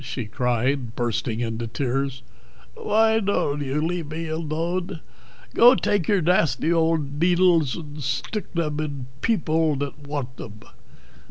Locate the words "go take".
5.53-6.07